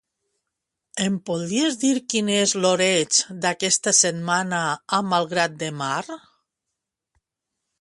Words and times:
Em 1.07 1.17
podries 1.29 1.75
dir 1.83 1.91
quin 2.13 2.31
és 2.35 2.53
l'oreig 2.63 3.19
d'aquesta 3.43 3.93
setmana 3.99 4.63
a 4.99 5.03
Malgrat 5.11 5.61
de 5.65 5.71
Mar? 5.83 6.19